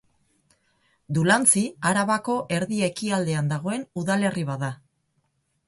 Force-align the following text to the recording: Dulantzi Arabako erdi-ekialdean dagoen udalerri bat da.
Dulantzi 1.17 1.63
Arabako 1.91 2.39
erdi-ekialdean 2.59 3.55
dagoen 3.55 3.87
udalerri 4.05 4.49
bat 4.53 4.67
da. 4.67 4.75